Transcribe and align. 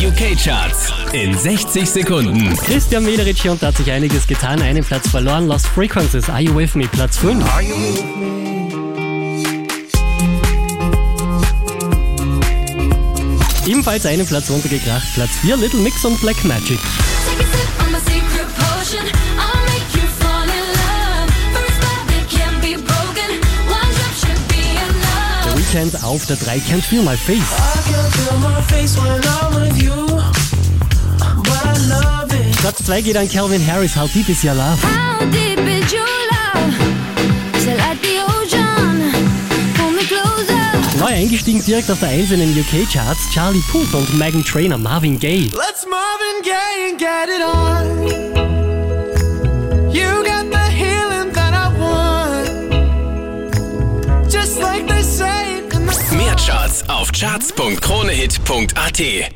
UK-Charts 0.00 0.94
in 1.12 1.36
60 1.36 1.86
Sekunden. 1.86 2.56
Christian 2.64 3.04
Mederich 3.04 3.46
und 3.46 3.62
da 3.62 3.66
hat 3.66 3.76
sich 3.76 3.90
einiges 3.90 4.26
getan. 4.26 4.62
Einen 4.62 4.82
Platz 4.82 5.10
verloren. 5.10 5.46
Lost 5.46 5.66
Frequencies. 5.66 6.26
Are 6.30 6.40
You 6.40 6.56
With 6.56 6.74
Me? 6.74 6.88
Platz 6.88 7.18
5. 7.18 7.44
Ebenfalls 13.66 14.06
einen 14.06 14.26
Platz 14.26 14.48
runtergekracht. 14.48 15.06
Platz 15.12 15.32
4. 15.42 15.58
Little 15.58 15.80
Mix 15.80 16.02
und 16.06 16.18
Black 16.22 16.42
Magic. 16.44 16.78
Weekend 25.56 26.02
auf 26.02 26.24
der 26.24 26.36
3. 26.36 26.56
Can't 26.56 26.82
Feel 26.82 27.02
My 27.02 27.16
Face. 27.18 27.54
Platz 32.70 32.84
2 32.84 33.02
geht 33.02 33.16
an 33.16 33.28
Calvin 33.28 33.60
Harris. 33.60 33.96
How 33.96 34.06
Deep 34.06 34.28
Is 34.28 34.44
Your 34.44 34.54
Love? 34.54 34.80
How 34.84 35.18
deep 35.26 35.58
is 35.58 35.92
your 35.92 36.06
love? 36.30 36.72
Till 37.64 37.76
like 37.76 38.00
the 38.00 38.20
ocean. 38.22 39.10
Pull 39.74 39.90
me 39.90 40.04
closer. 40.04 40.54
Neu 41.00 41.06
eingestiegen 41.06 41.64
direkt 41.64 41.90
auf 41.90 41.98
der 41.98 42.10
1 42.10 42.30
in 42.30 42.38
den 42.38 42.56
UK-Charts. 42.56 43.28
Charlie 43.34 43.64
Puth 43.72 43.92
und 43.92 44.16
Megan 44.16 44.44
Trainor. 44.44 44.78
Marvin 44.78 45.18
Gaye. 45.18 45.50
Let's 45.52 45.84
Marvin 45.84 46.42
Gaye 46.44 46.90
and 46.90 46.96
get 46.96 47.28
it 47.28 47.42
on. 47.42 48.06
You 49.92 50.22
got 50.22 50.48
the 50.52 50.70
healing 50.70 51.32
that 51.32 51.52
I 51.52 51.72
want. 51.76 52.48
Just 54.30 54.60
like 54.60 54.86
they 54.86 55.02
say 55.02 55.58
in 55.58 55.68
the 55.68 56.14
Mehr 56.16 56.36
Charts 56.36 56.88
auf 56.88 57.10
charts.kronehit.at 57.10 59.32